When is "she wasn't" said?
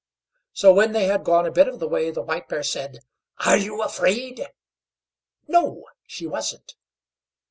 6.07-6.73